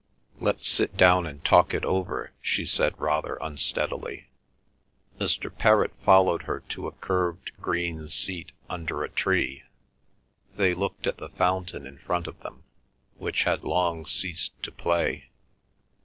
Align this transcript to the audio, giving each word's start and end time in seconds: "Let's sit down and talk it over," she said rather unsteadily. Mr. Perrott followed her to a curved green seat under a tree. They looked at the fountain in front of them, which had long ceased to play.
"Let's 0.39 0.67
sit 0.67 0.97
down 0.97 1.27
and 1.27 1.45
talk 1.45 1.75
it 1.75 1.85
over," 1.85 2.31
she 2.41 2.65
said 2.65 2.99
rather 2.99 3.37
unsteadily. 3.39 4.29
Mr. 5.19 5.55
Perrott 5.55 5.91
followed 6.03 6.41
her 6.49 6.61
to 6.69 6.87
a 6.87 6.91
curved 6.91 7.51
green 7.61 8.09
seat 8.09 8.51
under 8.67 9.03
a 9.03 9.09
tree. 9.09 9.61
They 10.55 10.73
looked 10.73 11.05
at 11.05 11.17
the 11.17 11.29
fountain 11.29 11.85
in 11.85 11.99
front 11.99 12.25
of 12.25 12.39
them, 12.39 12.63
which 13.17 13.43
had 13.43 13.63
long 13.63 14.07
ceased 14.07 14.53
to 14.63 14.71
play. 14.71 15.29